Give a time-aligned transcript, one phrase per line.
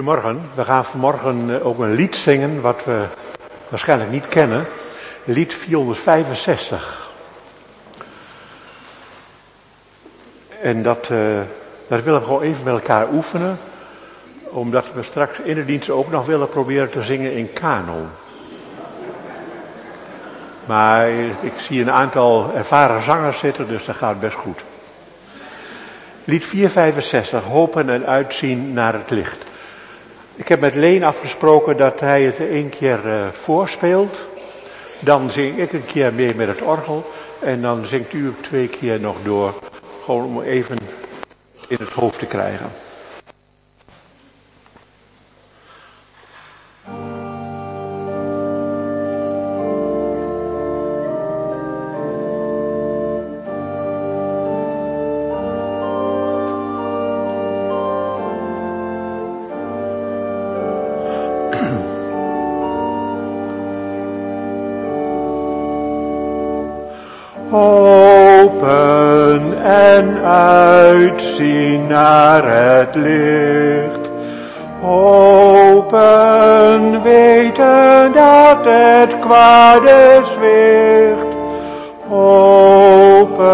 [0.00, 0.40] Goedemorgen.
[0.54, 3.04] We gaan vanmorgen eh, ook een lied zingen wat we
[3.68, 4.66] waarschijnlijk niet kennen.
[5.24, 7.10] Lied 465.
[10.60, 11.40] En dat, uh,
[11.88, 13.58] dat willen we gewoon even met elkaar oefenen.
[14.48, 18.08] Omdat we straks in de dienst ook nog willen proberen te zingen in kanon.
[20.64, 21.08] Maar
[21.40, 24.60] ik zie een aantal ervaren zangers zitten, dus dat gaat best goed.
[26.24, 29.49] Lied 465, hopen en uitzien naar het licht.
[30.40, 34.28] Ik heb met Leen afgesproken dat hij het één keer uh, voorspeelt.
[35.00, 37.10] Dan zing ik een keer mee met het orgel.
[37.40, 39.54] En dan zingt u twee keer nog door.
[40.04, 40.76] Gewoon om even
[41.68, 42.70] in het hoofd te krijgen.
[79.70, 81.30] Kwade zwicht.
[82.10, 83.44] Open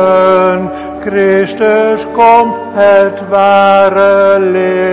[1.01, 4.86] Christus komt het ware licht.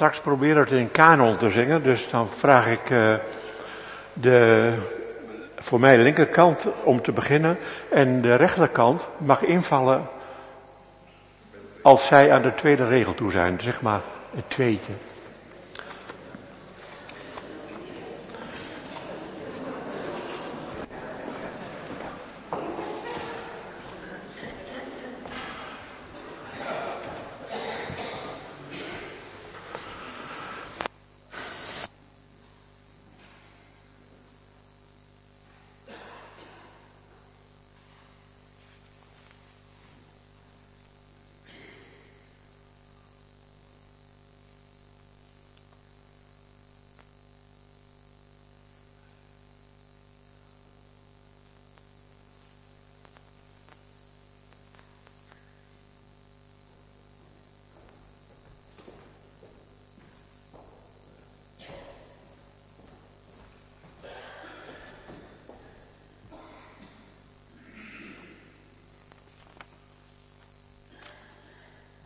[0.00, 3.14] Straks proberen het in kanon te zingen, dus dan vraag ik uh,
[4.12, 4.72] de
[5.56, 7.58] voor mij linkerkant om te beginnen
[7.90, 10.08] en de rechterkant mag invallen
[11.82, 14.00] als zij aan de tweede regel toe zijn, zeg maar
[14.34, 14.92] het tweetje.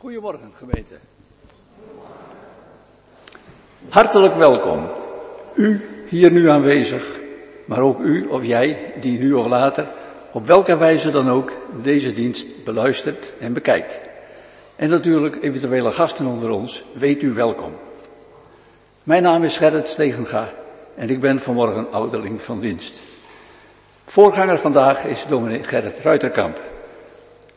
[0.05, 0.95] Goedemorgen gemeente.
[3.89, 4.89] Hartelijk welkom.
[5.55, 7.21] U hier nu aanwezig,
[7.65, 9.87] maar ook u of jij die nu of later,
[10.33, 14.01] op welke wijze dan ook, deze dienst beluistert en bekijkt.
[14.77, 17.73] En natuurlijk eventuele gasten onder ons, weet u welkom.
[19.03, 20.49] Mijn naam is Gerrit Stegenga
[20.95, 23.01] en ik ben vanmorgen ouderling van dienst.
[24.05, 26.61] Voorganger vandaag is dominee Gerrit Ruiterkamp.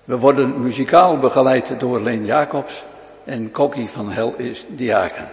[0.07, 2.83] We worden muzikaal begeleid door Leen Jacobs
[3.23, 5.29] en Kokkie van Hel is diaken.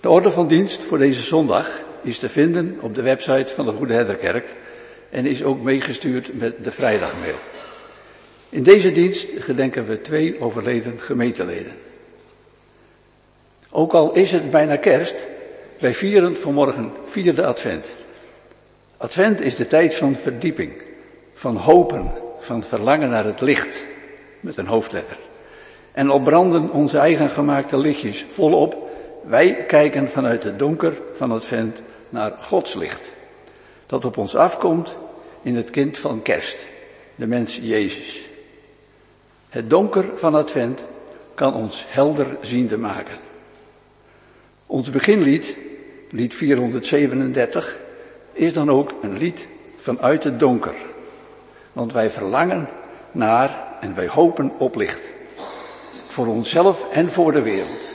[0.00, 3.72] De orde van dienst voor deze zondag is te vinden op de website van de
[3.72, 4.46] Goede Herderkerk
[5.10, 7.34] en is ook meegestuurd met de vrijdagmail.
[8.48, 11.72] In deze dienst gedenken we twee overleden gemeenteleden.
[13.70, 15.26] Ook al is het bijna kerst,
[15.78, 17.90] wij vieren vanmorgen vierde advent.
[18.96, 20.72] Advent is de tijd van verdieping
[21.34, 23.82] van hopen, van verlangen naar het licht,
[24.40, 25.18] met een hoofdletter.
[25.92, 28.90] En opbranden onze eigen gemaakte lichtjes volop.
[29.24, 33.12] Wij kijken vanuit het donker van het vent naar Gods licht.
[33.86, 34.96] Dat op ons afkomt
[35.42, 36.66] in het kind van kerst,
[37.14, 38.28] de mens Jezus.
[39.48, 40.84] Het donker van Advent
[41.34, 43.18] kan ons helder ziende maken.
[44.66, 45.56] Ons beginlied,
[46.10, 47.78] lied 437,
[48.32, 50.74] is dan ook een lied vanuit het donker.
[51.76, 52.68] Want wij verlangen
[53.12, 55.12] naar en wij hopen op licht.
[56.06, 57.92] Voor onszelf en voor de wereld.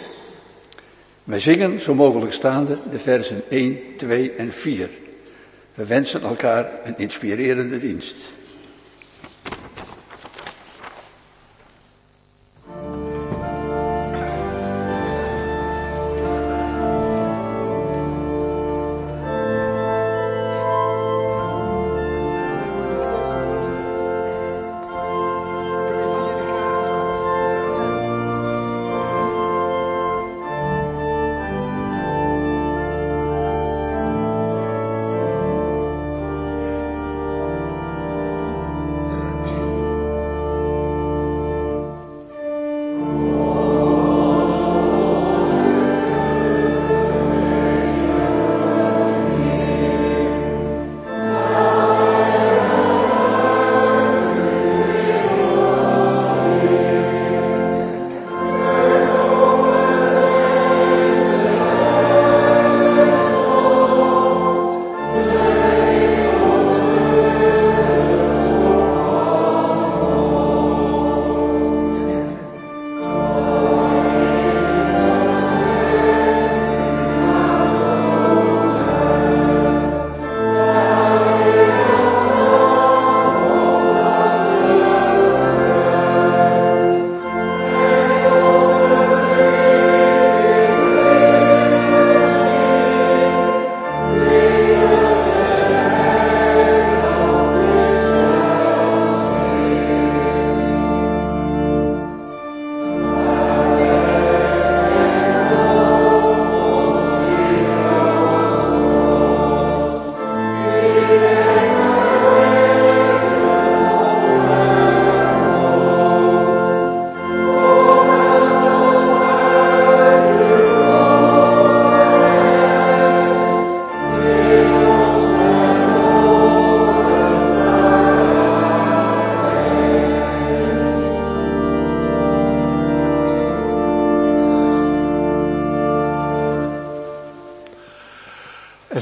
[1.24, 4.90] Wij zingen zo mogelijk staande de versen 1, 2 en 4.
[5.74, 8.34] We wensen elkaar een inspirerende dienst.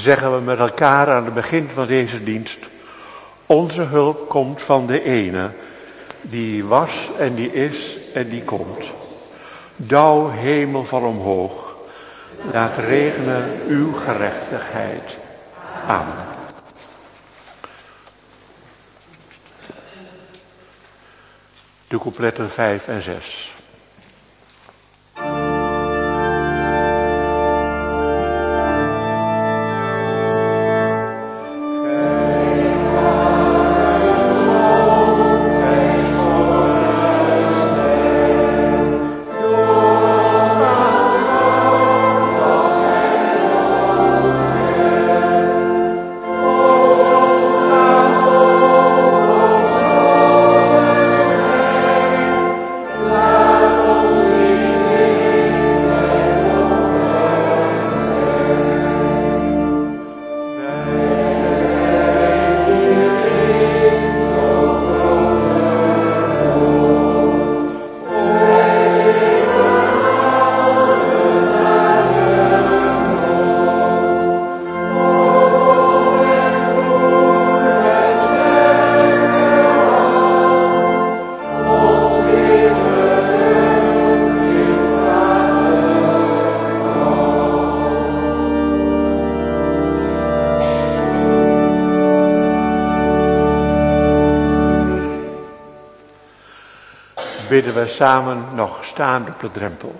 [0.09, 2.59] Zeggen we met elkaar aan het begin van deze dienst.
[3.45, 5.49] Onze hulp komt van de ene,
[6.21, 8.85] die was en die is en die komt.
[9.75, 11.75] Douw hemel van omhoog,
[12.51, 15.17] laat regenen uw gerechtigheid.
[15.87, 16.25] Amen.
[21.87, 23.48] De coupletten 5 en 6.
[97.49, 99.95] Bidden we samen nog staan op de drempel.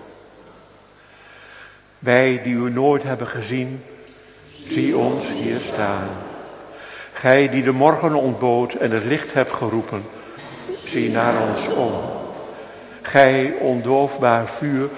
[1.99, 3.83] Wij die u nooit hebben gezien,
[4.67, 6.07] zie ons hier staan.
[7.13, 10.03] Gij die de morgen ontbood en het licht hebt geroepen,
[10.85, 11.93] zie naar ons om.
[13.01, 14.89] Gij ondoofbaar vuur,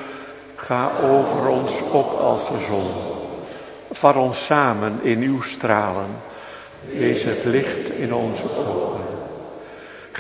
[0.56, 2.88] ga over ons op als de zon.
[3.92, 6.10] Vat ons samen in uw stralen,
[6.94, 8.91] wees het licht in onze ogen.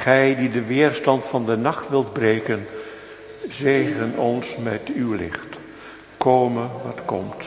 [0.01, 2.67] Gij die de weerstand van de nacht wilt breken,
[3.49, 5.47] zegen ons met uw licht.
[6.17, 7.43] Komen wat komt.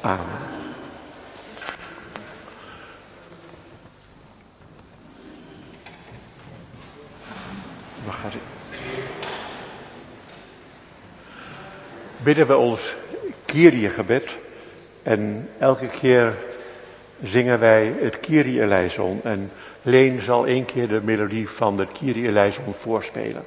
[0.00, 0.24] Amen.
[8.04, 8.30] We gaan
[12.16, 12.94] Bidden we ons
[13.44, 14.38] Kyrie-gebed
[15.02, 16.34] en elke keer
[17.22, 19.50] zingen wij het Kyrie eleison en
[19.82, 23.44] Leen zal één keer de melodie van het Kyrie eleison voorspelen.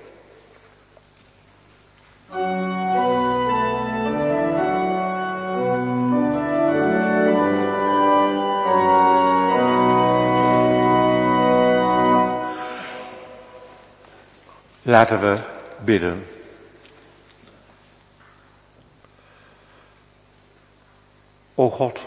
[14.81, 15.37] Laten we
[15.83, 16.25] bidden.
[21.55, 21.99] O God,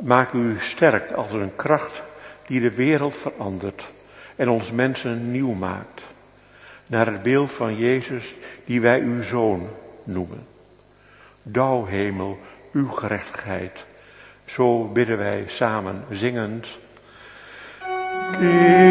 [0.00, 2.02] maak u sterk als een kracht
[2.50, 3.90] die de wereld verandert
[4.36, 6.02] en ons mensen nieuw maakt.
[6.88, 8.34] Naar het beeld van Jezus
[8.64, 9.68] die wij uw zoon
[10.04, 10.46] noemen.
[11.42, 12.38] Douw hemel,
[12.72, 13.84] uw gerechtigheid.
[14.44, 16.68] Zo bidden wij samen zingend.
[18.30, 18.90] Kyrie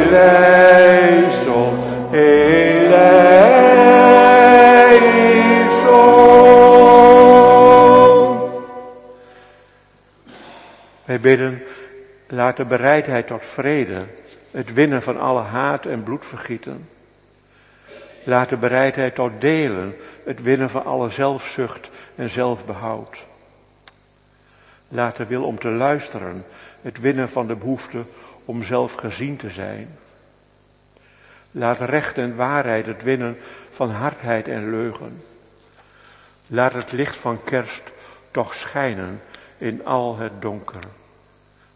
[0.00, 0.78] eleison,
[11.18, 11.62] Bidden,
[12.26, 14.04] laat de bereidheid tot vrede,
[14.50, 16.88] het winnen van alle haat en bloedvergieten.
[18.24, 23.24] Laat de bereidheid tot delen, het winnen van alle zelfzucht en zelfbehoud.
[24.88, 26.44] Laat de wil om te luisteren,
[26.82, 28.02] het winnen van de behoefte
[28.44, 29.98] om zelf gezien te zijn.
[31.50, 33.38] Laat recht en waarheid het winnen
[33.70, 35.22] van hardheid en leugen.
[36.46, 37.82] Laat het licht van kerst
[38.30, 39.20] toch schijnen
[39.58, 40.82] in al het donker.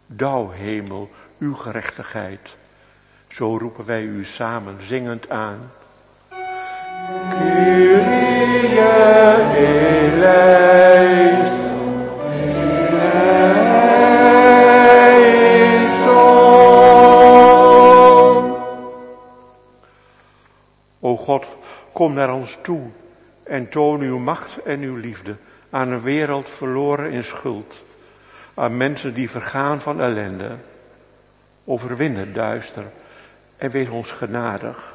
[0.05, 2.55] Douw, hemel, uw gerechtigheid.
[3.27, 5.71] Zo roepen wij u samen zingend aan.
[7.37, 8.79] Kyrie
[9.57, 10.41] eleison,
[12.33, 12.93] eleison.
[20.99, 21.47] O God,
[21.91, 22.81] kom naar ons toe
[23.43, 25.35] en toon uw macht en uw liefde
[25.69, 27.83] aan een wereld verloren in schuld
[28.53, 30.49] aan mensen die vergaan van ellende.
[31.65, 32.83] Overwin het duister
[33.57, 34.93] en wees ons genadig.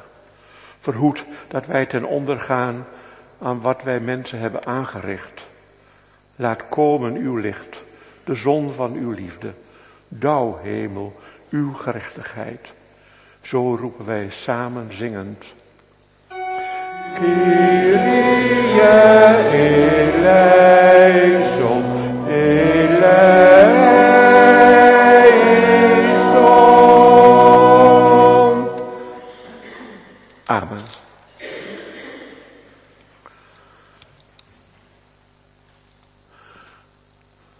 [0.77, 2.85] Verhoed dat wij ten onder gaan
[3.41, 5.47] aan wat wij mensen hebben aangericht.
[6.35, 7.83] Laat komen uw licht,
[8.23, 9.53] de zon van uw liefde.
[10.07, 11.19] Douw, hemel,
[11.49, 12.71] uw gerechtigheid.
[13.41, 15.45] Zo roepen wij samen zingend.
[17.13, 18.81] Kyrie
[19.51, 20.49] eleison.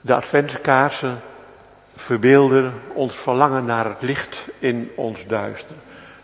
[0.10, 1.22] De adventskaarsen
[1.96, 5.76] verbeelden ons verlangen naar het licht in ons duister.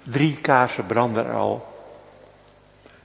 [0.03, 1.73] Drie kaarsen branden er al.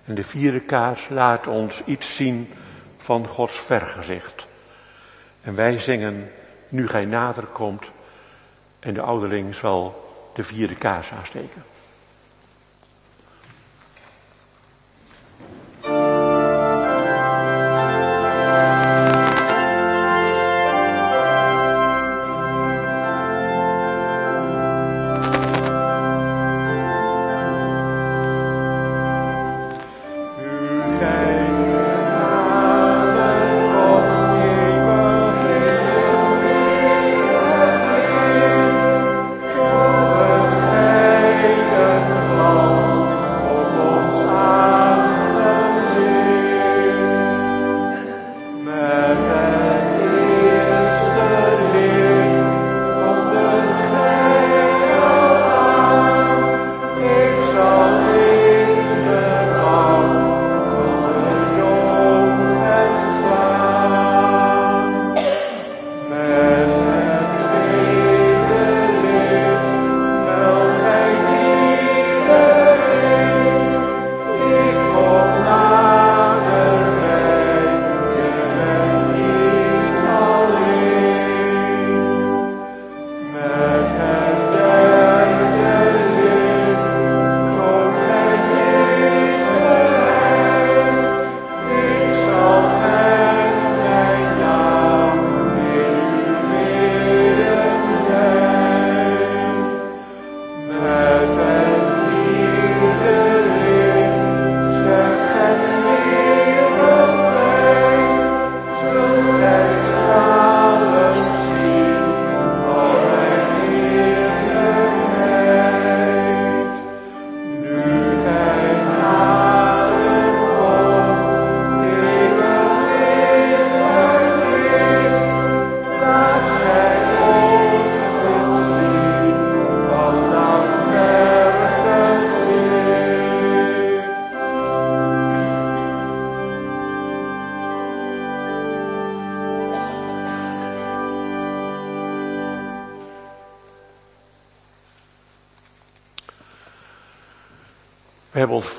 [0.04, 2.52] En de vierde kaars laat ons iets zien
[2.96, 4.46] van Gods vergezicht.
[5.42, 6.30] En wij zingen,
[6.68, 7.84] nu gij nader komt,
[8.78, 11.64] en de ouderling zal de vierde kaars aansteken.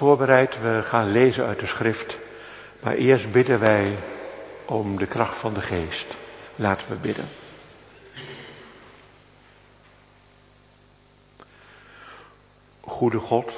[0.02, 2.18] Voorbereid, we gaan lezen uit de schrift.
[2.84, 3.96] Maar eerst bidden wij
[4.66, 6.06] om de kracht van de geest.
[6.56, 7.30] Laten we bidden.
[12.82, 13.52] Goede God,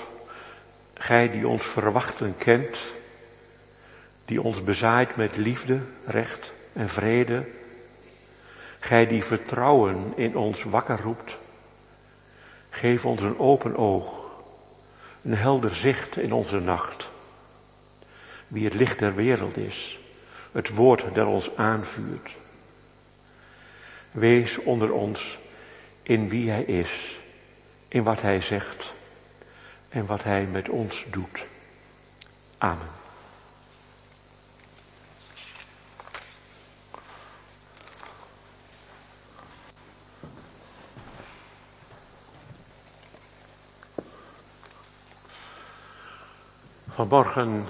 [0.93, 2.77] Gij die ons verwachten kent,
[4.25, 7.45] die ons bezaaid met liefde, recht en vrede,
[8.79, 11.37] Gij die vertrouwen in ons wakker roept,
[12.69, 14.12] geef ons een open oog,
[15.23, 17.09] een helder zicht in onze nacht.
[18.47, 19.99] Wie het licht der wereld is,
[20.51, 22.35] het woord dat ons aanvuurt.
[24.11, 25.37] Wees onder ons
[26.03, 27.19] in wie Hij is,
[27.87, 28.93] in wat Hij zegt
[29.89, 31.45] en wat Hij met ons doet.
[32.57, 33.02] Amen.
[46.95, 47.65] Vanmorgen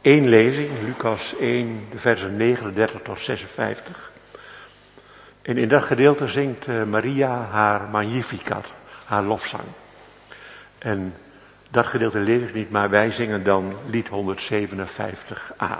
[0.00, 4.12] één lezing, Lucas 1, de versen 39 tot 56.
[5.42, 8.66] En in dat gedeelte zingt eh, Maria haar Magnificat,
[9.04, 9.64] haar lofzang.
[10.78, 11.14] En
[11.70, 15.78] dat gedeelte lees ik niet, maar wij zingen dan lied 157a.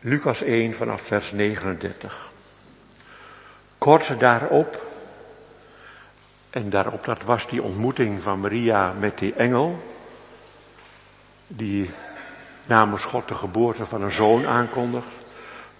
[0.00, 2.30] Lucas 1 vanaf vers 39.
[3.78, 4.86] Kort daarop,
[6.54, 9.78] en daarop dat was die ontmoeting van Maria met die engel,
[11.46, 11.90] die
[12.66, 15.06] namens God de geboorte van een zoon aankondigt.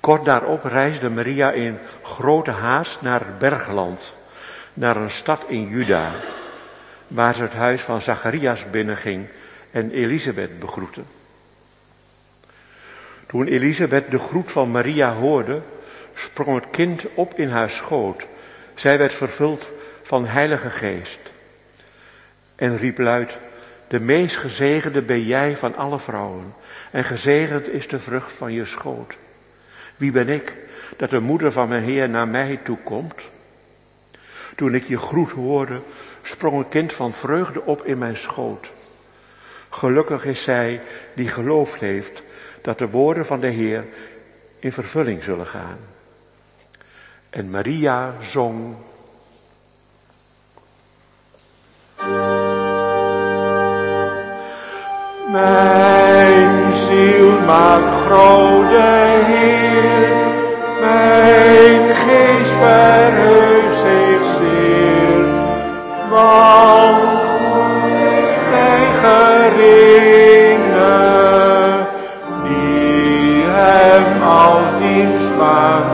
[0.01, 4.15] Kort daarop reisde Maria in grote haast naar het bergland
[4.73, 6.13] naar een stad in Juda,
[7.09, 9.29] waar ze het huis van Zacharias binnenging
[9.71, 11.03] en Elisabeth begroette.
[13.27, 15.63] Toen Elisabeth de groet van Maria hoorde,
[16.15, 18.27] sprong het kind op in haar schoot.
[18.75, 19.73] Zij werd vervuld
[20.05, 21.19] van Heilige Geest
[22.57, 23.39] en riep luid,
[23.89, 26.55] de meest gezegende ben jij van alle vrouwen
[26.91, 29.17] en gezegend is de vrucht van je schoot.
[29.97, 30.57] Wie ben ik
[30.97, 33.15] dat de moeder van mijn Heer naar mij toekomt?
[34.57, 35.81] Toen ik je groet hoorde,
[36.23, 38.71] sprong een kind van vreugde op in mijn schoot.
[39.71, 40.81] Gelukkig is zij
[41.15, 42.23] die geloofd heeft
[42.63, 43.85] dat de woorden van de Heer
[44.59, 45.79] in vervulling zullen gaan.
[47.31, 48.77] En Maria zong.
[55.35, 58.83] Mijn ziel maakt grote
[59.27, 60.13] Heer,
[60.81, 65.27] mijn geest verheugt zich zeer,
[66.11, 67.03] want
[68.51, 69.77] mijn geringe,
[72.45, 75.85] die hem als dienst mag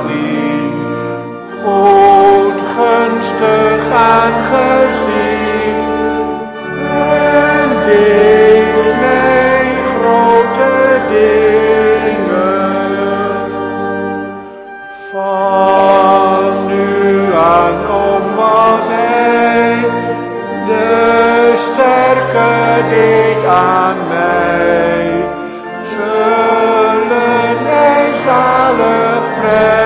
[29.50, 29.79] Amen.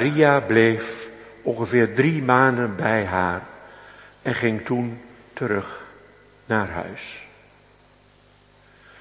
[0.00, 1.08] Maria bleef
[1.42, 3.42] ongeveer drie maanden bij haar
[4.22, 5.00] en ging toen
[5.32, 5.84] terug
[6.46, 7.22] naar huis.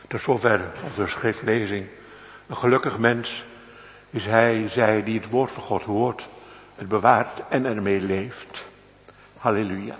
[0.07, 1.85] Tot zover onze schriftlezing.
[2.47, 3.45] Een gelukkig mens
[4.09, 6.27] is hij, zij die het woord van God hoort,
[6.75, 8.67] het bewaart en ermee leeft.
[9.37, 9.95] Halleluja.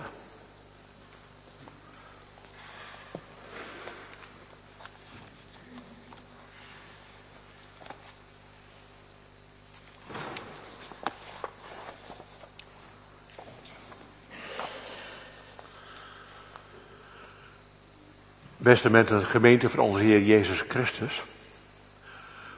[18.62, 21.24] Beste mensen, gemeente van onze Heer Jezus Christus.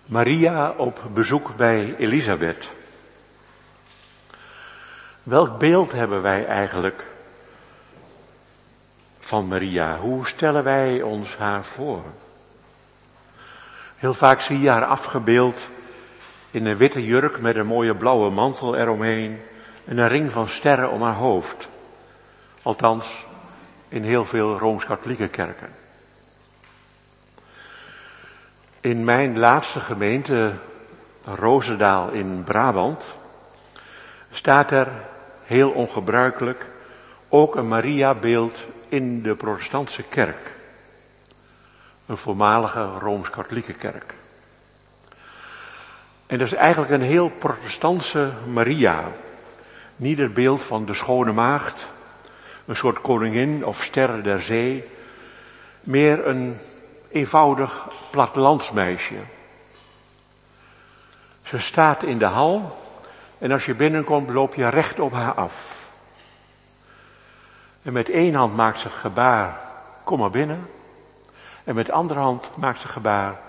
[0.05, 2.69] Maria op bezoek bij Elisabeth.
[5.23, 7.05] Welk beeld hebben wij eigenlijk
[9.19, 9.97] van Maria?
[9.97, 12.03] Hoe stellen wij ons haar voor?
[13.95, 15.67] Heel vaak zie je haar afgebeeld
[16.51, 19.41] in een witte jurk met een mooie blauwe mantel eromheen
[19.85, 21.67] en een ring van sterren om haar hoofd.
[22.61, 23.25] Althans,
[23.87, 25.80] in heel veel Rooms-Katholieke kerken.
[28.81, 30.53] In mijn laatste gemeente,
[31.23, 33.15] Roosendaal in Brabant,
[34.31, 34.87] staat er
[35.43, 36.67] heel ongebruikelijk
[37.29, 40.51] ook een Mariabeeld in de protestantse kerk.
[42.05, 44.13] Een voormalige Rooms-Katholieke kerk.
[46.27, 49.03] En dat is eigenlijk een heel protestantse Maria.
[49.95, 51.91] Niet het beeld van de schone maagd,
[52.65, 54.83] een soort koningin of ster der zee.
[55.81, 56.57] Meer een
[57.11, 59.19] eenvoudig plattelandsmeisje.
[61.43, 62.77] Ze staat in de hal
[63.37, 65.89] en als je binnenkomt loop je recht op haar af.
[67.81, 69.59] En met één hand maakt ze het gebaar,
[70.03, 70.69] kom maar binnen.
[71.63, 73.39] En met de andere hand maakt ze het gebaar,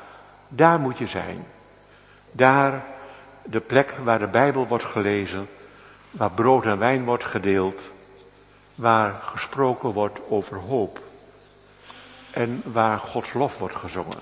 [0.48, 1.46] daar moet je zijn.
[2.30, 2.84] Daar
[3.42, 5.48] de plek waar de Bijbel wordt gelezen,
[6.10, 7.82] waar brood en wijn wordt gedeeld,
[8.74, 11.00] waar gesproken wordt over hoop
[12.32, 14.18] en waar Gods lof wordt gezongen.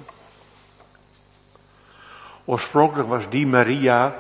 [2.45, 4.15] Oorspronkelijk was die Maria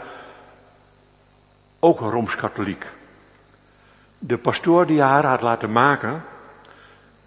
[1.78, 2.86] ook rooms-katholiek.
[4.18, 6.24] De pastoor die haar had laten maken,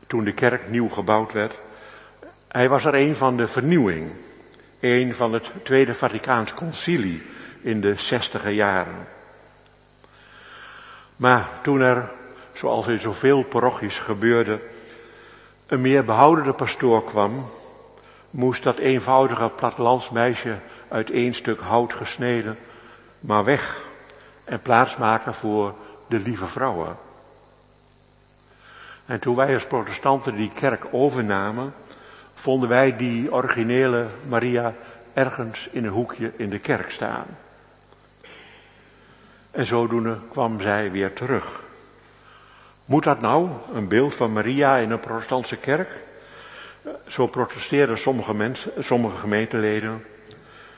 [0.07, 1.59] toen de kerk nieuw gebouwd werd,
[2.47, 4.11] hij was er een van de vernieuwing.
[4.79, 7.23] Een van het Tweede Vaticaans Concilie
[7.61, 9.07] in de zestiger jaren.
[11.15, 12.11] Maar toen er,
[12.53, 14.59] zoals in zoveel parochies gebeurde,
[15.73, 17.45] een meer behoudende pastoor kwam,
[18.29, 20.57] moest dat eenvoudige plattelandsmeisje
[20.87, 22.57] uit één stuk hout gesneden,
[23.19, 23.81] maar weg
[24.43, 25.73] en plaatsmaken voor
[26.07, 26.97] de lieve vrouwen.
[29.05, 31.73] En toen wij als protestanten die kerk overnamen,
[32.33, 34.73] vonden wij die originele Maria
[35.13, 37.25] ergens in een hoekje in de kerk staan.
[39.51, 41.63] En zodoende kwam zij weer terug.
[42.93, 46.01] Moet dat nou, een beeld van Maria in een protestantse kerk?
[47.07, 50.05] Zo protesteerden sommige mensen, sommige gemeenteleden,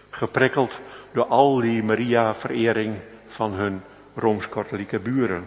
[0.09, 0.79] geprikkeld
[1.11, 2.95] door al die Maria-verering
[3.27, 3.81] van hun
[4.13, 5.45] Rooms-Katholieke buren.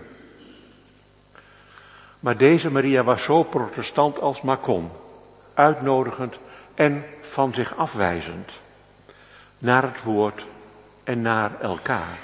[2.20, 4.90] Maar deze Maria was zo protestant als maar kon,
[5.54, 6.38] uitnodigend
[6.74, 8.52] en van zich afwijzend,
[9.58, 10.46] naar het woord
[11.04, 12.18] en naar elkaar.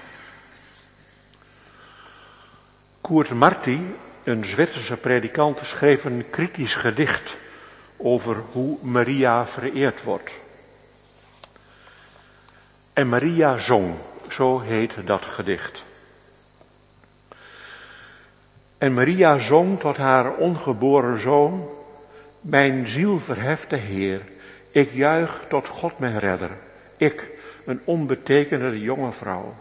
[3.01, 3.95] Koert Marti
[4.25, 7.37] een Zwitserse predikant schreef een kritisch gedicht
[7.97, 10.31] over hoe Maria vereerd wordt.
[12.93, 13.95] En Maria zong,
[14.31, 15.85] zo heet dat gedicht.
[18.79, 21.69] En Maria zong tot haar ongeboren zoon,
[22.41, 24.23] mijn ziel verheft de Heer,
[24.71, 26.51] ik juich tot God mijn redder,
[26.97, 27.31] ik,
[27.65, 29.55] een onbetekenende jonge vrouw.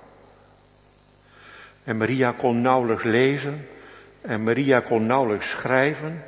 [1.84, 3.68] En Maria kon nauwelijks lezen,
[4.24, 6.24] en Maria kon nauwelijks schrijven.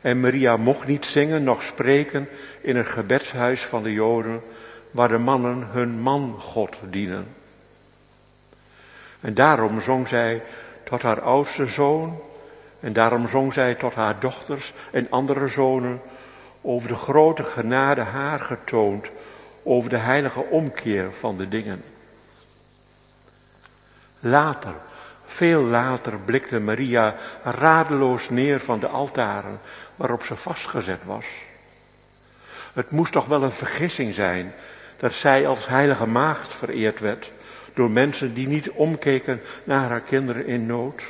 [0.00, 2.28] En Maria mocht niet zingen, noch spreken
[2.60, 4.40] in het gebedshuis van de Joden,
[4.90, 7.26] waar de mannen hun man God dienen.
[9.20, 10.42] En daarom zong zij
[10.84, 12.20] tot haar oudste zoon,
[12.80, 16.00] en daarom zong zij tot haar dochters en andere zonen
[16.60, 19.10] over de grote genade haar getoond,
[19.62, 21.82] over de heilige omkeer van de dingen.
[24.20, 24.74] Later
[25.28, 29.60] veel later blikte Maria radeloos neer van de altaren
[29.96, 31.26] waarop ze vastgezet was.
[32.72, 34.54] Het moest toch wel een vergissing zijn
[34.96, 37.32] dat zij als heilige maagd vereerd werd
[37.74, 41.02] door mensen die niet omkeken naar haar kinderen in nood.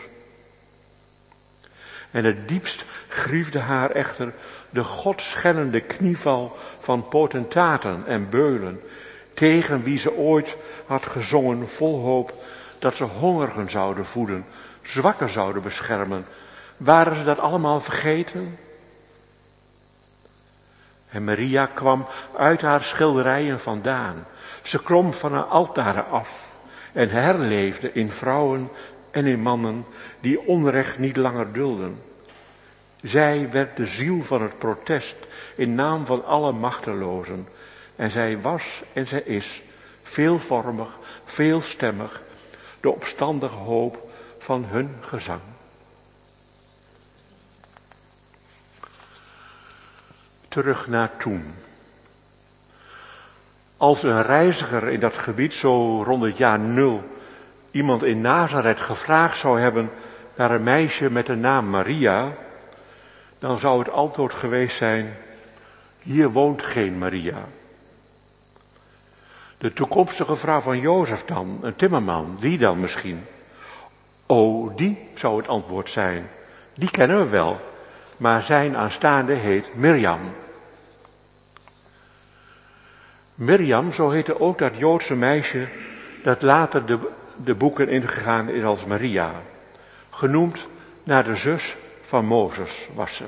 [2.11, 4.33] En het diepst griefde haar echter
[4.71, 8.81] de godschennende knieval van potentaten en beulen,
[9.35, 10.57] tegen wie ze ooit
[10.87, 12.33] had gezongen vol hoop
[12.79, 14.45] dat ze hongerigen zouden voeden,
[14.83, 16.27] zwakken zouden beschermen.
[16.77, 18.59] Waren ze dat allemaal vergeten?
[21.11, 22.07] En Maria kwam
[22.37, 24.27] uit haar schilderijen vandaan.
[24.63, 26.53] Ze klom van haar altaren af
[26.93, 28.71] en herleefde in vrouwen
[29.11, 29.85] en in mannen
[30.21, 32.03] die onrecht niet langer dulden.
[33.03, 35.17] Zij werd de ziel van het protest
[35.57, 37.49] in naam van alle machtelozen.
[37.97, 39.63] En zij was en zij is
[40.03, 40.89] veelvormig,
[41.25, 42.23] veelstemmig,
[42.81, 45.41] de opstandige hoop van hun gezang.
[50.49, 51.55] Terug naar toen.
[53.77, 57.03] Als een reiziger in dat gebied zo rond het jaar nul
[57.71, 59.91] iemand in Nazareth gevraagd zou hebben
[60.35, 62.33] naar een meisje met de naam Maria,
[63.39, 65.17] dan zou het antwoord geweest zijn,
[65.99, 67.45] hier woont geen Maria.
[69.59, 73.25] De toekomstige vrouw van Jozef dan, een timmerman, die dan misschien?
[74.27, 76.29] Oh, die zou het antwoord zijn.
[76.75, 77.61] Die kennen we wel,
[78.17, 80.21] maar zijn aanstaande heet Mirjam.
[83.35, 85.69] Mirjam, zo heette ook dat Joodse meisje
[86.23, 86.99] dat later de,
[87.37, 89.33] de boeken ingegaan is als Maria.
[90.11, 90.67] Genoemd
[91.05, 93.25] naar de zus van Mozes was ze.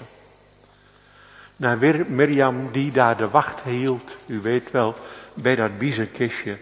[1.56, 1.78] Naar
[2.08, 4.94] Mirjam die daar de wacht hield, u weet wel,
[5.34, 6.56] bij dat biezenkistje.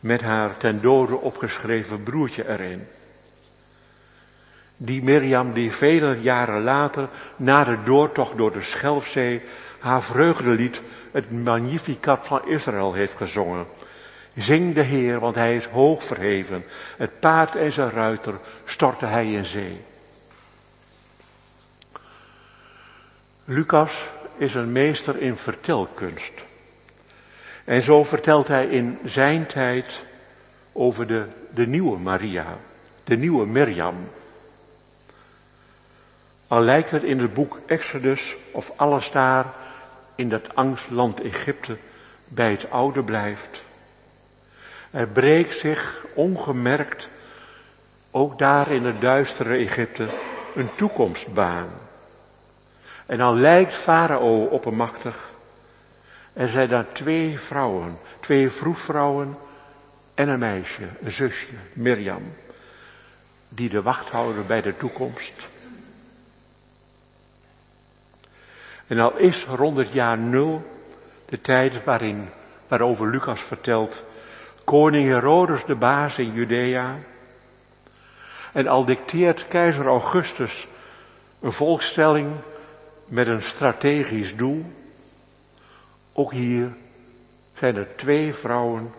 [0.00, 2.86] Met haar ten dode opgeschreven broertje erin.
[4.76, 9.42] Die Mirjam die vele jaren later, na de doortocht door de Schelfzee,
[9.78, 10.80] haar vreugdelied,
[11.12, 13.66] het Magnificat van Israël heeft gezongen.
[14.34, 16.64] Zing de Heer, want hij is hoog verheven.
[16.96, 18.34] Het paard en zijn ruiter
[18.64, 19.80] stortte hij in zee.
[23.44, 24.02] Lucas
[24.36, 26.32] is een meester in vertelkunst.
[27.64, 30.02] En zo vertelt hij in zijn tijd
[30.72, 32.46] over de, de nieuwe Maria,
[33.04, 34.08] de nieuwe Mirjam.
[36.48, 39.46] Al lijkt het in het boek Exodus of alles daar
[40.14, 41.76] in dat angstland Egypte
[42.28, 43.62] bij het oude blijft.
[44.90, 47.08] Er breekt zich ongemerkt,
[48.10, 50.06] ook daar in het duistere Egypte,
[50.54, 51.68] een toekomstbaan.
[53.06, 55.33] En dan lijkt Farao oppermachtig.
[56.34, 59.36] Er zijn daar twee vrouwen, twee vroedvrouwen
[60.14, 62.34] en een meisje, een zusje, Mirjam,
[63.48, 65.32] die de wacht houden bij de toekomst.
[68.86, 70.62] En al is rond het jaar nul
[71.28, 72.28] de tijd waarin,
[72.68, 74.02] waarover Lucas vertelt,
[74.64, 76.96] koning Herodes de baas in Judea.
[78.52, 80.66] En al dicteert keizer Augustus
[81.40, 82.30] een volkstelling
[83.06, 84.64] met een strategisch doel.
[86.16, 86.72] Ook hier
[87.54, 88.92] zijn er twee vrouwen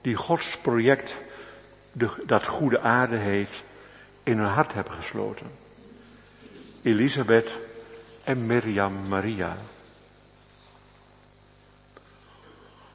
[0.00, 1.16] die Gods project,
[2.26, 3.62] dat goede aarde heet,
[4.22, 5.46] in hun hart hebben gesloten.
[6.82, 7.50] Elisabeth
[8.24, 9.56] en Miriam Maria.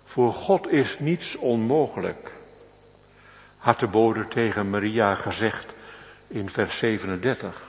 [0.06, 2.32] Voor God is niets onmogelijk,
[3.58, 5.66] had de bode tegen Maria gezegd
[6.28, 7.62] in vers 37.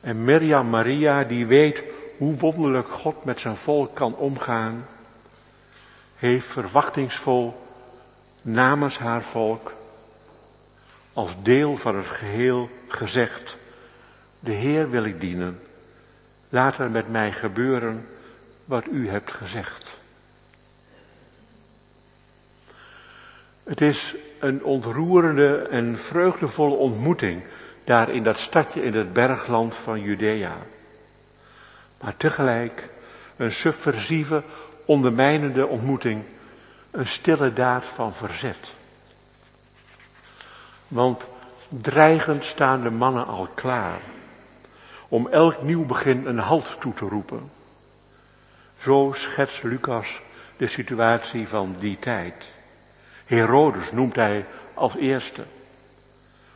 [0.00, 1.82] En Miriam Maria, die weet
[2.20, 4.86] hoe wonderlijk God met zijn volk kan omgaan,
[6.16, 7.66] heeft verwachtingsvol
[8.42, 9.72] namens haar volk
[11.12, 13.56] als deel van het geheel gezegd,
[14.40, 15.60] de Heer wil ik dienen,
[16.48, 18.06] laat er met mij gebeuren
[18.64, 19.98] wat u hebt gezegd.
[23.64, 27.42] Het is een ontroerende en vreugdevolle ontmoeting
[27.84, 30.56] daar in dat stadje in het bergland van Judea.
[32.00, 32.88] Maar tegelijk
[33.36, 34.42] een subversieve,
[34.84, 36.24] ondermijnende ontmoeting,
[36.90, 38.74] een stille daad van verzet.
[40.88, 41.26] Want
[41.68, 44.00] dreigend staan de mannen al klaar
[45.08, 47.50] om elk nieuw begin een halt toe te roepen.
[48.80, 50.20] Zo schetst Lucas
[50.56, 52.52] de situatie van die tijd.
[53.24, 55.44] Herodes noemt hij als eerste.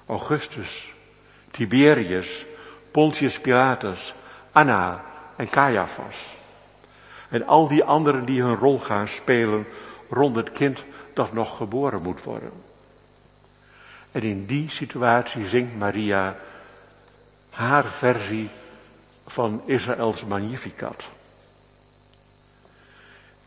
[0.06, 0.92] Augustus
[1.50, 2.44] Tiberius,
[2.90, 4.14] Pontius Pilatus,
[4.52, 5.04] Anna
[5.36, 6.36] en Caiaphas.
[7.28, 9.66] En al die anderen die hun rol gaan spelen
[10.10, 12.52] rond het kind dat nog geboren moet worden.
[14.12, 16.36] En in die situatie zingt Maria
[17.50, 18.50] haar versie
[19.26, 21.08] van Israëls Magnificat.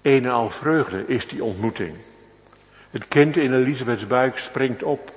[0.02, 1.96] Een en al vreugde is die ontmoeting.
[2.90, 5.12] Het kind in Elisabeths buik springt op.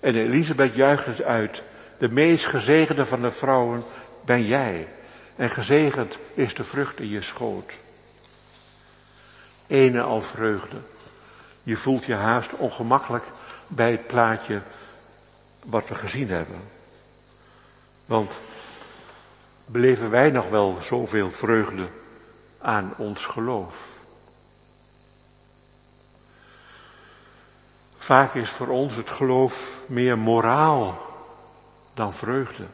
[0.00, 1.62] En Elisabeth juicht het uit.
[1.98, 3.82] De meest gezegende van de vrouwen
[4.24, 4.88] ben jij.
[5.42, 7.72] En gezegend is de vrucht in je schoot.
[9.66, 10.76] Ene al vreugde.
[11.62, 13.24] Je voelt je haast ongemakkelijk
[13.66, 14.62] bij het plaatje
[15.64, 16.60] wat we gezien hebben.
[18.06, 18.32] Want
[19.64, 21.88] beleven wij nog wel zoveel vreugde
[22.58, 23.98] aan ons geloof?
[27.96, 31.00] Vaak is voor ons het geloof meer moraal
[31.94, 32.64] dan vreugde.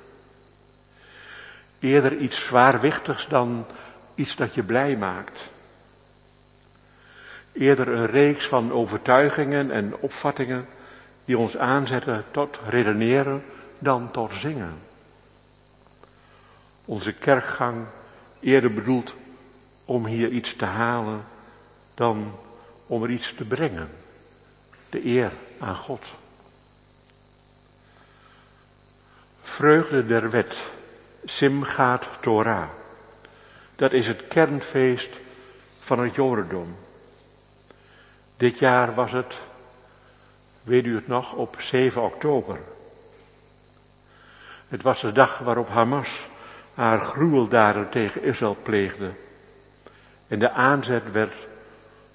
[1.78, 3.66] Eerder iets zwaarwichtigs dan
[4.14, 5.40] iets dat je blij maakt.
[7.52, 10.66] Eerder een reeks van overtuigingen en opvattingen
[11.24, 13.44] die ons aanzetten tot redeneren
[13.78, 14.74] dan tot zingen.
[16.84, 17.86] Onze kerkgang
[18.40, 19.14] eerder bedoeld
[19.84, 21.24] om hier iets te halen
[21.94, 22.34] dan
[22.86, 23.90] om er iets te brengen.
[24.90, 26.04] De eer aan God.
[29.42, 30.56] Vreugde der wet,
[31.24, 32.68] Simgaat Torah.
[33.76, 35.10] Dat is het kernfeest
[35.78, 36.76] van het Jodendom.
[38.36, 39.34] Dit jaar was het,
[40.62, 42.58] weet u het nog, op 7 oktober.
[44.68, 46.28] Het was de dag waarop Hamas
[46.74, 49.10] haar gruweldaden tegen Israël pleegde.
[50.28, 51.34] En de aanzet werd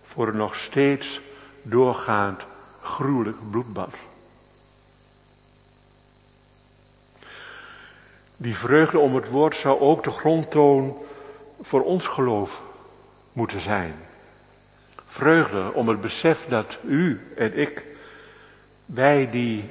[0.04, 1.22] voor een nog steeds
[1.62, 2.46] doorgaand
[2.82, 3.94] gruwelijk bloedbad.
[8.44, 10.98] Die vreugde om het woord zou ook de grondtoon
[11.62, 12.62] voor ons geloof
[13.34, 13.96] moeten zijn.
[15.06, 17.86] Vreugde om het besef dat u en ik,
[18.86, 19.70] wij die,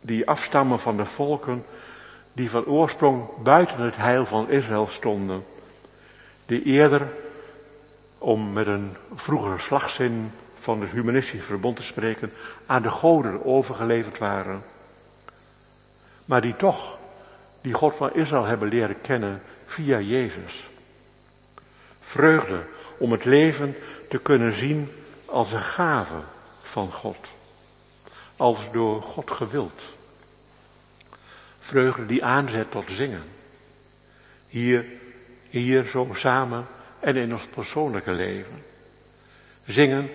[0.00, 1.64] die afstammen van de volken,
[2.32, 5.44] die van oorsprong buiten het heil van Israël stonden,
[6.46, 7.08] die eerder,
[8.18, 12.32] om met een vroegere slagzin van het humanistisch verbond te spreken,
[12.66, 14.62] aan de goden overgeleverd waren.
[16.24, 16.97] Maar die toch
[17.60, 20.68] die God van Israël hebben leren kennen via Jezus.
[22.00, 22.62] Vreugde
[22.98, 23.76] om het leven
[24.08, 24.90] te kunnen zien
[25.24, 26.20] als een gave
[26.62, 27.16] van God.
[28.36, 29.82] Als door God gewild.
[31.58, 33.24] Vreugde die aanzet tot zingen.
[34.46, 34.84] Hier,
[35.48, 36.66] hier zo samen
[37.00, 38.62] en in ons persoonlijke leven.
[39.66, 40.10] Zingen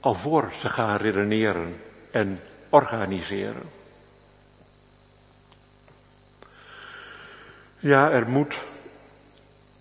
[0.00, 3.77] alvorens te gaan redeneren en organiseren.
[7.80, 8.64] Ja, er moet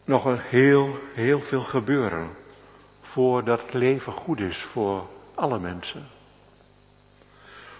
[0.03, 2.29] nog een heel, heel veel gebeuren
[3.01, 6.07] voordat het leven goed is voor alle mensen.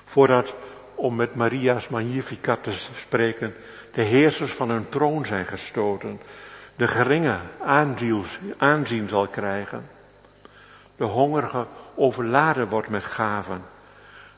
[0.05, 0.53] Voordat,
[0.95, 3.55] om met Maria's Magnificat te spreken,
[3.91, 6.20] de heersers van hun troon zijn gestoten,
[6.76, 7.38] de geringe
[8.57, 9.89] aanzien, zal krijgen,
[10.95, 11.65] de hongerige
[11.95, 13.61] overladen wordt met gaven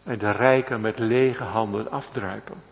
[0.03, 2.68] en de rijken met lege handen afdruipen.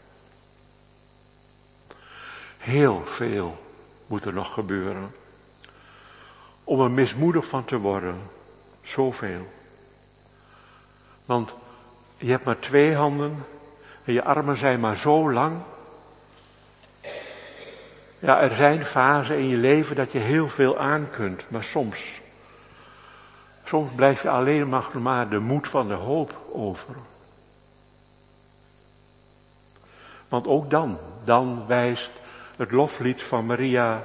[2.67, 3.57] Heel veel
[4.07, 5.15] moet er nog gebeuren.
[6.63, 8.21] Om er mismoedig van te worden.
[8.81, 9.47] Zoveel.
[11.25, 11.55] Want
[12.17, 13.45] je hebt maar twee handen
[14.03, 15.61] en je armen zijn maar zo lang.
[18.19, 22.21] Ja, er zijn fasen in je leven dat je heel veel aan kunt, maar soms,
[23.65, 26.95] soms blijf je alleen maar, maar de moed van de hoop over.
[30.27, 32.11] Want ook dan, dan wijst
[32.57, 34.03] het loflied van Maria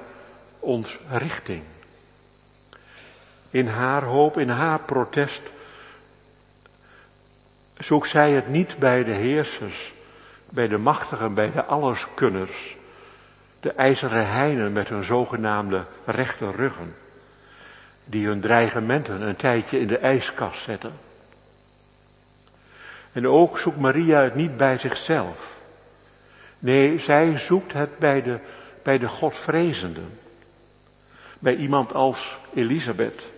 [0.59, 1.63] ons richting.
[3.51, 5.43] In haar hoop, in haar protest,
[7.79, 9.93] zoekt zij het niet bij de heersers,
[10.49, 12.77] bij de machtigen, bij de alleskunners,
[13.61, 16.95] de ijzeren heinen met hun zogenaamde rechte ruggen,
[18.05, 20.93] die hun dreigementen een tijdje in de ijskast zetten.
[23.13, 25.52] En ook zoekt Maria het niet bij zichzelf.
[26.63, 28.39] Nee, zij zoekt het bij de,
[28.83, 30.19] bij de Godvrezenden.
[31.39, 33.31] Bij iemand als Elisabeth.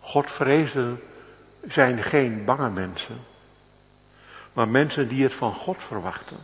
[0.00, 1.00] Godvrezenden
[1.66, 3.16] zijn geen bange mensen.
[4.52, 6.36] Maar mensen die het van God verwachten.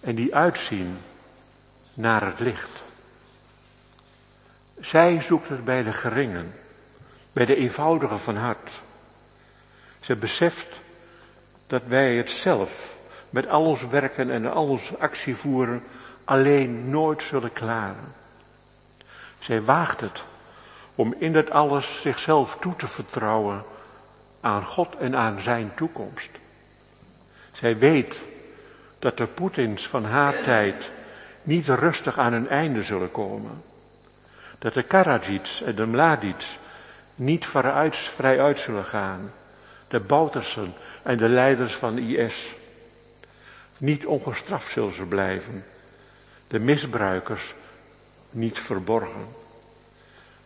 [0.00, 0.98] En die uitzien
[1.94, 2.84] naar het licht.
[4.80, 6.54] Zij zoekt het bij de geringen,
[7.32, 8.70] bij de eenvoudigen van hart.
[10.00, 10.84] Ze beseft
[11.66, 12.96] dat wij het zelf
[13.30, 15.82] met al ons werken en al ons actie voeren
[16.24, 18.14] alleen nooit zullen klaren.
[19.38, 20.24] Zij waagt het
[20.94, 23.64] om in dat alles zichzelf toe te vertrouwen
[24.40, 26.30] aan God en aan zijn toekomst.
[27.52, 28.24] Zij weet
[28.98, 30.90] dat de Poetins van haar tijd
[31.42, 33.62] niet rustig aan een einde zullen komen.
[34.58, 36.58] Dat de Karadzics en de Mladics
[37.14, 39.32] niet vooruit, vrij uit zullen gaan
[39.88, 42.54] de Boutersen en de leiders van IS.
[43.78, 45.64] Niet ongestraft zullen ze blijven.
[46.48, 47.54] De misbruikers
[48.30, 49.26] niet verborgen.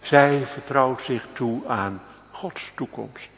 [0.01, 3.30] Zij vertrouwt zich toe aan Gods toekomst.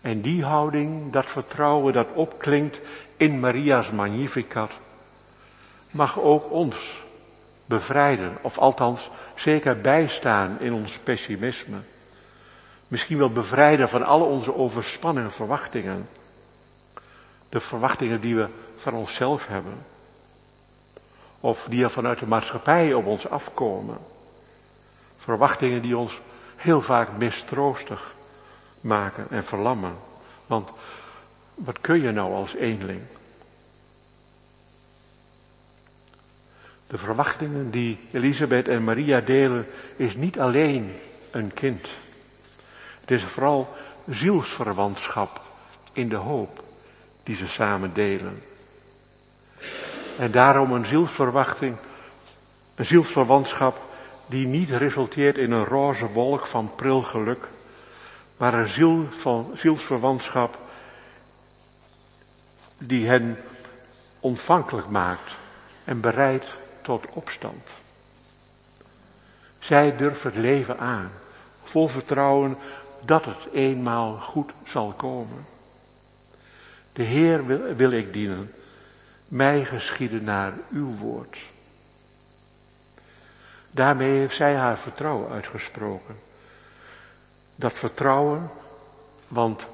[0.00, 2.80] En die houding, dat vertrouwen dat opklinkt
[3.16, 4.70] in Maria's Magnificat,
[5.90, 7.02] mag ook ons
[7.66, 11.78] bevrijden, of althans zeker bijstaan in ons pessimisme.
[12.90, 16.08] Misschien wel bevrijden van alle onze overspannen verwachtingen.
[17.48, 19.86] De verwachtingen die we van onszelf hebben.
[21.40, 23.98] Of die er vanuit de maatschappij op ons afkomen.
[25.18, 26.20] Verwachtingen die ons
[26.56, 28.14] heel vaak mistroostig
[28.80, 29.96] maken en verlammen.
[30.46, 30.70] Want
[31.54, 33.00] wat kun je nou als eenling?
[36.86, 39.66] De verwachtingen die Elisabeth en Maria delen
[39.96, 40.96] is niet alleen
[41.30, 41.88] een kind.
[43.10, 43.76] Het is vooral
[44.10, 45.40] zielsverwantschap
[45.92, 46.62] in de hoop
[47.22, 48.42] die ze samen delen.
[50.18, 51.76] En daarom een zielsverwachting,
[52.74, 53.80] een zielsverwantschap
[54.26, 57.48] die niet resulteert in een roze wolk van pril geluk,
[58.36, 60.58] maar een ziel van, zielsverwantschap
[62.78, 63.38] die hen
[64.20, 65.38] ontvankelijk maakt
[65.84, 67.70] en bereid tot opstand.
[69.58, 71.10] Zij durven het leven aan,
[71.62, 72.56] vol vertrouwen
[73.04, 75.46] dat het eenmaal goed zal komen.
[76.92, 78.52] De Heer wil, wil ik dienen,
[79.28, 81.38] mij geschieden naar uw woord.
[83.70, 86.16] Daarmee heeft zij haar vertrouwen uitgesproken.
[87.56, 88.50] Dat vertrouwen,
[89.28, 89.66] want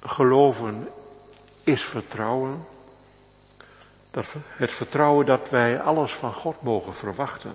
[0.00, 0.88] geloven
[1.62, 2.64] is vertrouwen.
[4.10, 7.54] Dat, het vertrouwen dat wij alles van God mogen verwachten.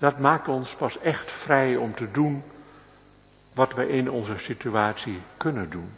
[0.00, 2.42] Dat maakt ons pas echt vrij om te doen
[3.54, 5.90] wat we in onze situatie kunnen doen.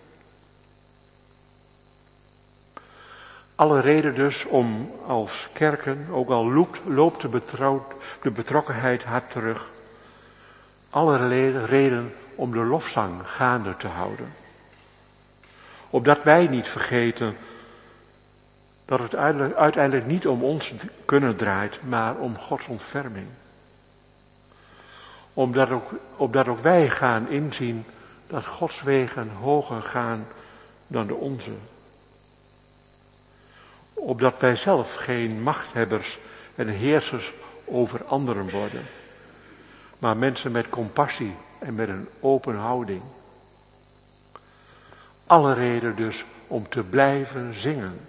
[3.55, 7.81] Alle reden dus om als kerken, ook al loopt, loopt de,
[8.23, 9.71] de betrokkenheid hard terug,
[10.91, 14.35] alle reden om de lofzang gaande te houden.
[15.91, 17.37] Opdat wij niet vergeten
[18.85, 19.15] dat het
[19.55, 20.75] uiteindelijk niet om ons
[21.05, 23.27] kunnen draait, maar om Gods ontferming.
[25.35, 27.85] Omdat ook, opdat ook wij gaan inzien
[28.27, 30.27] dat Gods wegen hoger gaan
[30.87, 31.51] dan de onze
[34.03, 36.19] opdat wij zelf geen machthebbers
[36.55, 37.33] en heersers
[37.65, 38.85] over anderen worden,
[39.99, 43.03] maar mensen met compassie en met een open houding.
[45.27, 48.01] Alle reden dus om te blijven zingen.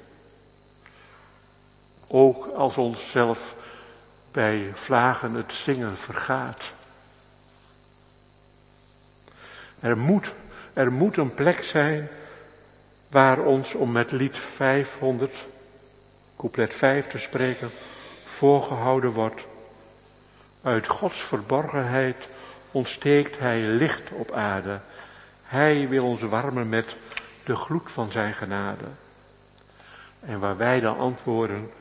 [2.07, 3.55] Ook als ons zelf
[4.31, 6.73] bij vlagen het zingen vergaat.
[9.83, 10.33] Er moet,
[10.73, 12.09] er moet een plek zijn
[13.09, 15.47] waar ons om met lied 500
[16.37, 17.71] couplet 5 te spreken,
[18.23, 19.45] voorgehouden wordt.
[20.61, 22.27] Uit Gods verborgenheid
[22.71, 24.79] ontsteekt Hij licht op aarde.
[25.43, 26.95] Hij wil ons warmen met
[27.45, 28.85] de gloed van Zijn genade.
[30.19, 31.71] En waar wij dan antwoorden,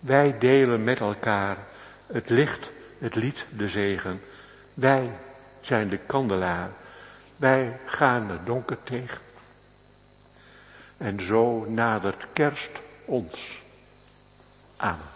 [0.00, 1.56] wij delen met elkaar
[2.06, 4.20] het licht, het lied, de zegen.
[4.74, 5.10] Wij
[5.60, 6.70] zijn de kandelaar.
[7.36, 9.20] Wij gaan het donker tegen.
[10.96, 12.70] En zo nadert kerst
[13.04, 13.62] ons.
[14.76, 15.13] Amen.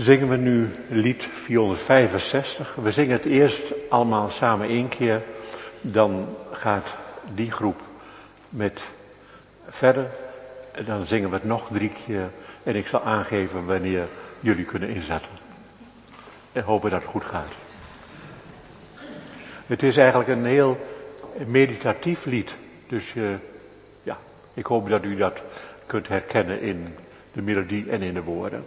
[0.00, 2.74] Zingen we nu lied 465.
[2.74, 5.22] We zingen het eerst allemaal samen één keer.
[5.80, 6.94] Dan gaat
[7.34, 7.80] die groep
[8.48, 8.80] met
[9.68, 10.06] verder.
[10.72, 12.30] En dan zingen we het nog drie keer.
[12.62, 14.06] En ik zal aangeven wanneer
[14.40, 15.30] jullie kunnen inzetten.
[16.52, 17.52] En hopen dat het goed gaat.
[19.66, 20.86] Het is eigenlijk een heel
[21.46, 22.54] meditatief lied.
[22.88, 23.30] Dus uh,
[24.02, 24.18] ja,
[24.54, 25.42] ik hoop dat u dat
[25.86, 26.94] kunt herkennen in
[27.32, 28.64] de melodie en in de woorden.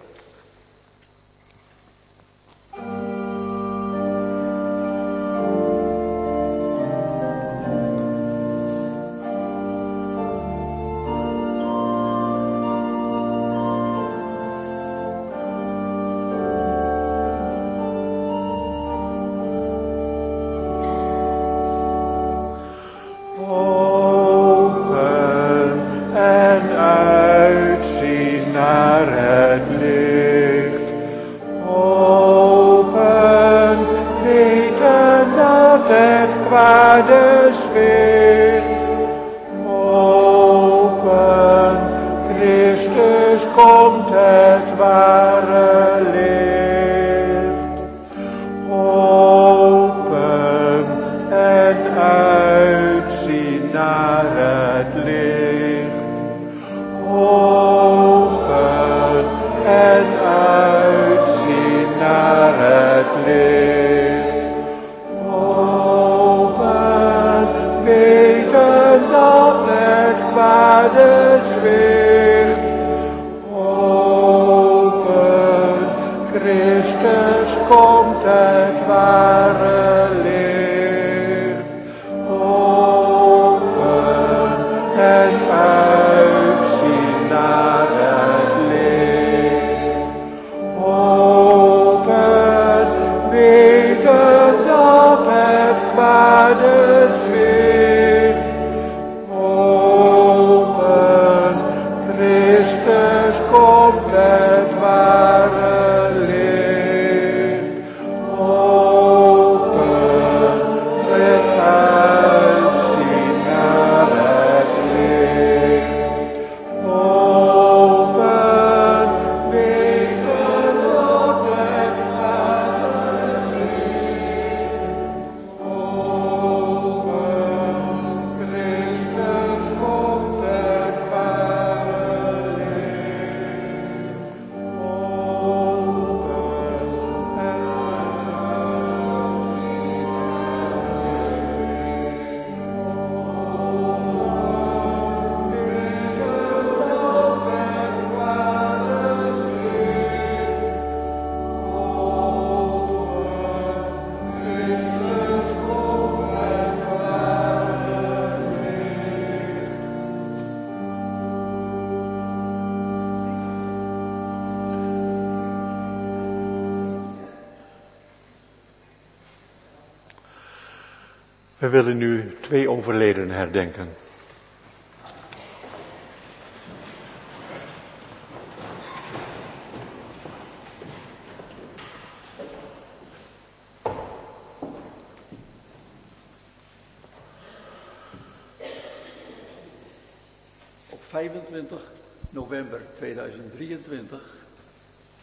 [193.93, 194.21] 2023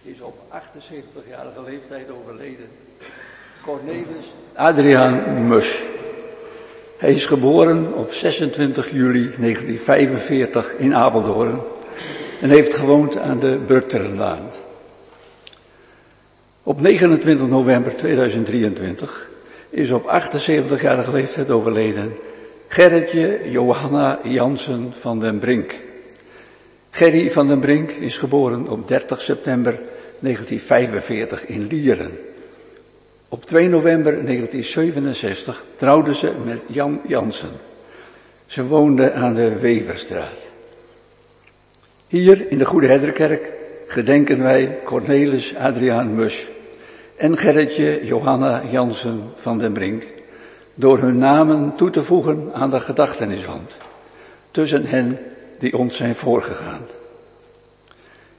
[0.03, 2.69] is op 78-jarige leeftijd overleden
[3.63, 5.85] Cornelis Adriaan Mus.
[6.99, 11.61] Hij is geboren op 26 juli 1945 in Apeldoorn
[12.41, 14.51] en heeft gewoond aan de Brukterenlaan.
[16.63, 19.31] Op 29 november 2023
[19.71, 22.13] is op 78-jarige leeftijd overleden
[22.69, 25.90] Gerritje Johanna Jansen van den Brink.
[27.01, 29.73] Gerry van den Brink is geboren op 30 september
[30.19, 32.19] 1945 in Lieren.
[33.29, 37.51] Op 2 november 1967 trouwde ze met Jan Jansen.
[38.47, 40.51] Ze woonde aan de Weverstraat.
[42.07, 43.53] Hier in de Goede Herderkerk
[43.87, 46.49] gedenken wij Cornelis Adriaan Mus
[47.17, 50.07] en Gerritje Johanna Jansen van den Brink
[50.75, 53.77] door hun namen toe te voegen aan de gedachteniswand
[54.51, 55.19] tussen hen
[55.61, 56.87] die ons zijn voorgegaan.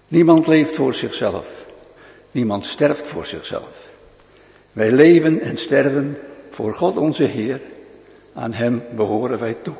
[0.07, 1.65] Niemand leeft voor zichzelf.
[2.32, 3.89] Niemand sterft voor zichzelf.
[4.72, 6.17] Wij leven en sterven
[6.49, 7.61] voor God onze Heer.
[8.34, 9.76] Aan Hem behoren wij toe.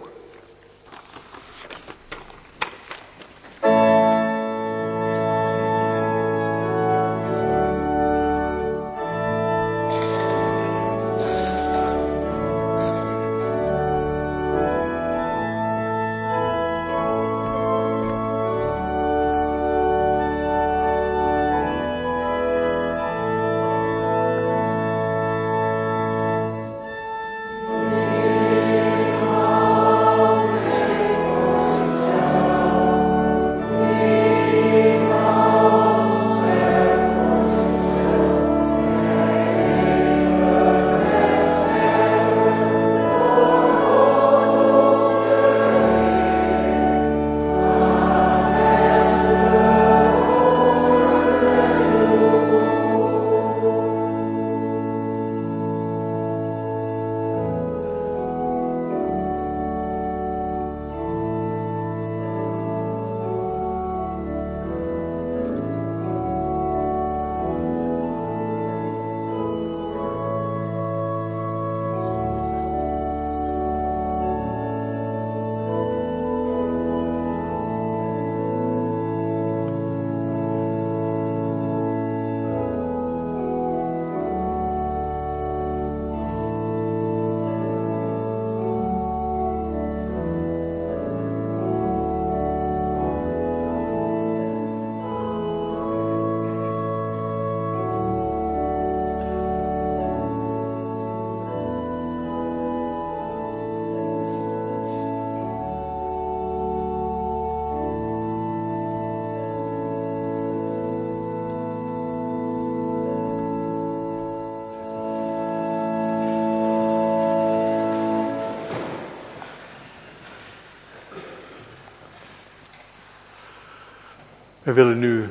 [124.64, 125.30] We willen nu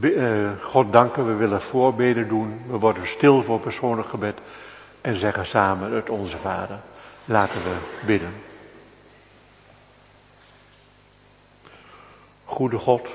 [0.00, 2.60] uh, God danken, we willen voorbeden doen.
[2.66, 4.38] We worden stil voor persoonlijk gebed
[5.00, 6.78] en zeggen samen het Onze Vader.
[7.24, 7.76] Laten we
[8.06, 8.32] bidden.
[12.44, 13.08] Goede God,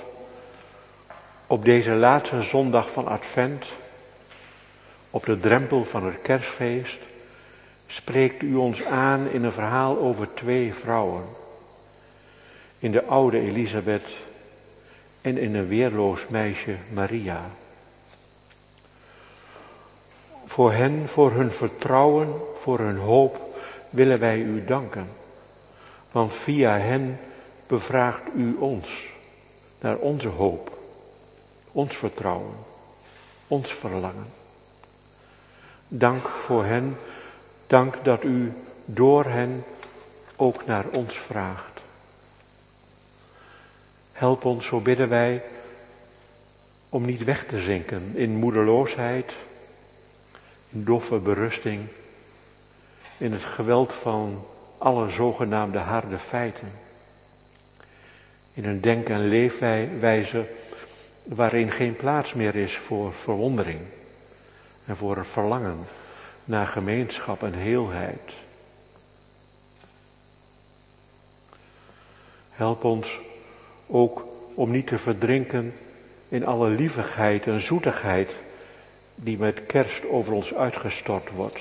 [1.48, 3.66] op deze laatste zondag van Advent,
[5.10, 6.98] op de drempel van het kerstfeest,
[7.88, 11.24] spreekt u ons aan in een verhaal over twee vrouwen.
[12.84, 14.06] In de oude Elisabeth
[15.22, 17.50] en in een weerloos meisje Maria.
[20.46, 23.58] Voor hen, voor hun vertrouwen, voor hun hoop
[23.90, 25.08] willen wij u danken.
[26.12, 27.20] Want via hen
[27.68, 29.08] bevraagt u ons
[29.80, 30.78] naar onze hoop,
[31.72, 32.56] ons vertrouwen,
[33.48, 34.28] ons verlangen.
[35.88, 36.98] Dank voor hen,
[37.68, 38.54] dank dat u
[38.86, 39.64] door hen
[40.36, 41.73] ook naar ons vraagt.
[44.14, 45.43] Help ons, zo bidden wij,
[46.89, 49.34] om niet weg te zinken in moedeloosheid,
[50.70, 51.88] in doffe berusting,
[53.18, 54.45] in het geweld van
[54.78, 56.72] alle zogenaamde harde feiten.
[58.53, 60.47] In een denk- en leefwijze
[61.24, 63.80] waarin geen plaats meer is voor verwondering
[64.86, 65.88] en voor een verlangen
[66.45, 68.34] naar gemeenschap en heelheid.
[72.51, 73.20] Help ons
[73.88, 75.74] ook om niet te verdrinken
[76.30, 78.32] in alle lievigheid en zoetigheid
[79.16, 81.60] die met kerst over ons uitgestort wordt.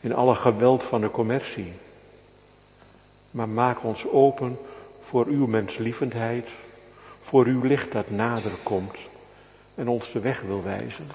[0.00, 1.72] In alle geweld van de commercie.
[3.30, 4.58] Maar maak ons open
[5.00, 6.48] voor uw menslievendheid,
[7.22, 8.96] voor uw licht dat nader komt
[9.74, 11.08] en ons de weg wil wijzen.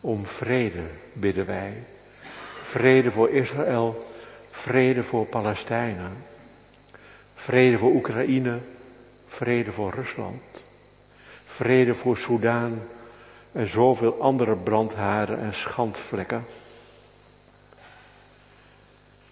[0.00, 0.82] Om vrede
[1.12, 1.82] bidden wij.
[2.62, 4.07] Vrede voor Israël,
[4.68, 6.16] vrede voor Palestijnen,
[7.34, 8.58] vrede voor Oekraïne,
[9.26, 10.42] vrede voor Rusland,
[11.46, 12.82] vrede voor Soudaan
[13.52, 16.44] en zoveel andere brandharen en schandvlekken.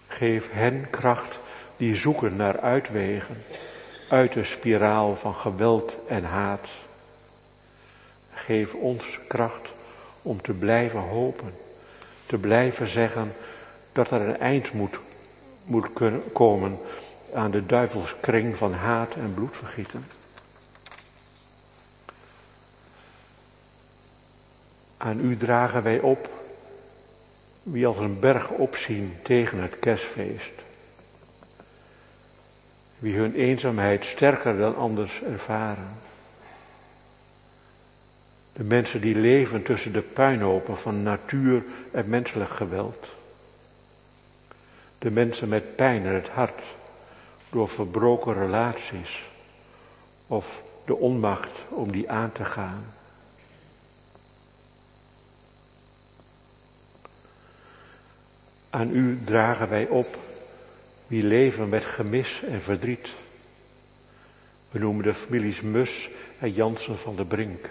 [0.07, 1.39] Geef hen kracht
[1.77, 3.43] die zoeken naar uitwegen
[4.09, 6.69] uit de spiraal van geweld en haat.
[8.33, 9.69] Geef ons kracht
[10.21, 11.53] om te blijven hopen,
[12.25, 13.33] te blijven zeggen
[13.91, 14.99] dat er een eind moet,
[15.67, 16.79] moet kunnen komen
[17.33, 20.05] aan de duivelskring van haat en bloedvergieten.
[24.97, 26.29] Aan u dragen wij op
[27.63, 30.51] wie als een berg opzien tegen het kerstfeest.
[32.99, 35.89] Wie hun eenzaamheid sterker dan anders ervaren.
[38.53, 43.15] De mensen die leven tussen de puinhopen van natuur en menselijk geweld.
[44.99, 46.61] De mensen met pijn in het hart
[47.49, 49.25] door verbroken relaties
[50.27, 52.93] of de onmacht om die aan te gaan.
[58.69, 60.17] Aan u dragen wij op
[61.07, 63.09] wie leven met gemis en verdriet.
[64.71, 67.69] We noemen de families Mus en Jansen van de Brink.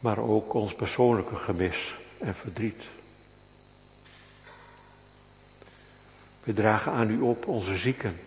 [0.00, 2.82] Maar ook ons persoonlijke gemis en verdriet.
[6.44, 8.20] We dragen aan u op onze zieken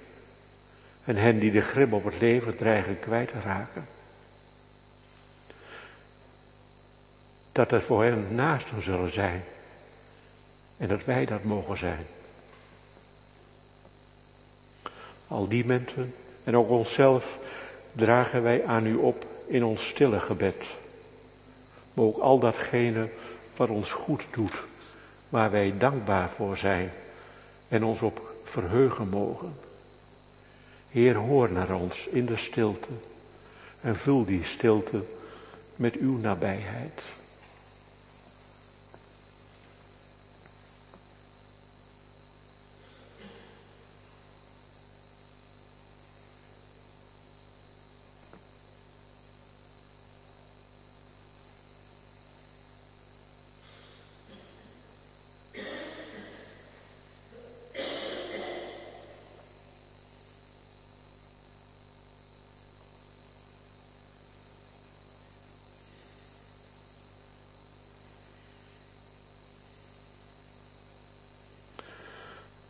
[1.04, 3.88] en hen die de grip op het leven dreigen kwijt te raken.
[7.52, 9.44] Dat er voor hen naast ons zullen zijn
[10.78, 12.06] en dat wij dat mogen zijn.
[15.28, 16.14] Al die mensen
[16.44, 17.40] en ook onszelf
[17.92, 20.66] dragen wij aan u op in ons stille gebed.
[21.94, 23.10] Maar ook al datgene
[23.56, 24.64] wat ons goed doet,
[25.30, 26.92] waar wij dankbaar voor zijn
[27.68, 29.54] en ons op verheugen mogen.
[30.90, 32.90] Heer, hoor naar ons in de stilte
[33.82, 35.04] en vul die stilte
[35.76, 37.02] met uw nabijheid.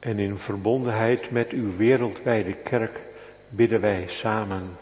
[0.08, 3.00] En in verbondenheid met uw wereldwijde kerk
[3.50, 4.78] bidden wij samen.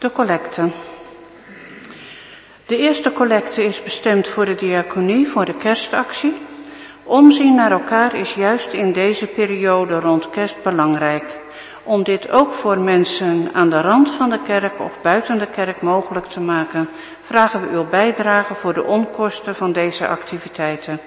[0.00, 0.70] De collecte.
[2.66, 6.36] De eerste collecte is bestemd voor de diaconie, voor de kerstactie.
[7.04, 11.40] Omzien naar elkaar is juist in deze periode rond kerst belangrijk.
[11.82, 15.82] Om dit ook voor mensen aan de rand van de kerk of buiten de kerk
[15.82, 16.88] mogelijk te maken,
[17.22, 21.00] vragen we uw bijdrage voor de onkosten van deze activiteiten.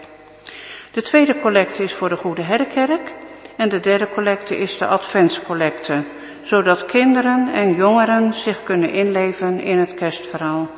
[0.91, 3.14] De tweede collecte is voor de Goede Herkerk
[3.56, 6.04] en de derde collecte is de Adventscollecte,
[6.44, 10.70] zodat kinderen en jongeren zich kunnen inleven in het kerstverhaal.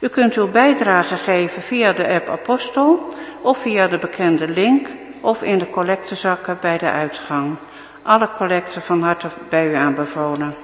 [0.00, 4.88] U kunt uw bijdrage geven via de app Apostel of via de bekende link
[5.20, 7.56] of in de collectezakken bij de uitgang.
[8.02, 10.54] Alle collecten van harte bij u aanbevolen.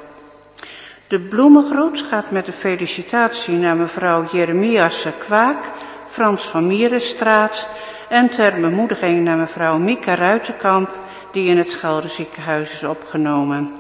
[1.09, 5.71] De bloemengroet gaat met de felicitatie naar mevrouw Jeremiasse Kwaak,
[6.07, 7.69] Frans van Mierenstraat
[8.09, 10.91] en ter bemoediging naar mevrouw Mieke Ruitenkamp,
[11.33, 13.73] die in het Scheldenziekenhuis is opgenomen.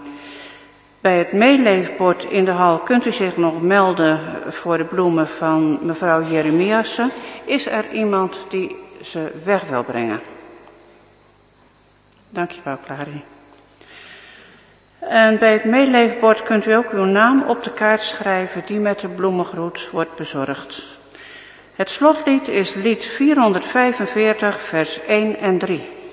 [1.04, 5.78] Bij het meeleefbord in de hal kunt u zich nog melden voor de bloemen van
[5.82, 7.10] mevrouw Jeremiasse.
[7.44, 10.20] Is er iemand die ze weg wil brengen?
[12.28, 13.24] Dankjewel, Clarie.
[14.98, 19.00] En bij het meeleefbord kunt u ook uw naam op de kaart schrijven die met
[19.00, 20.82] de bloemengroet wordt bezorgd.
[21.74, 26.03] Het slotlied is lied 445, vers 1 en 3.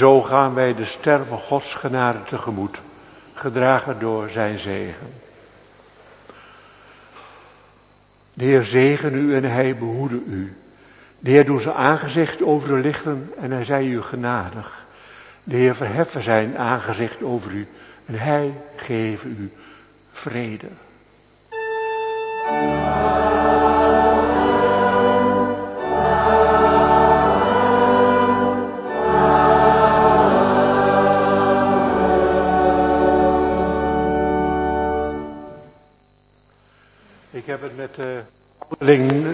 [0.00, 2.80] Zo gaan wij de ster van Gods genade tegemoet,
[3.34, 5.12] gedragen door zijn zegen.
[8.34, 10.56] De Heer zegen u en hij behoede u.
[11.18, 14.86] De Heer doet zijn aangezicht over u lichten en hij zij u genadig.
[15.44, 17.68] De Heer verheffen zijn aangezicht over u
[18.04, 19.52] en hij geven u
[20.12, 20.68] vrede.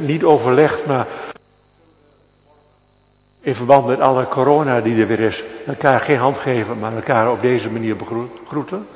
[0.01, 1.07] Niet overlegd, maar
[3.41, 7.31] in verband met alle corona die er weer is, elkaar geen hand geven, maar elkaar
[7.31, 8.87] op deze manier begroeten.